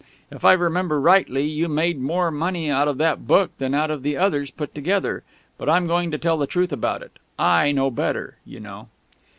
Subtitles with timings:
[0.31, 4.01] If I remember rightly, you made more money out of that book than out of
[4.01, 5.21] the others put together.
[5.59, 7.19] But I'm going to tell the truth about it.
[7.37, 8.87] I know better, you know...."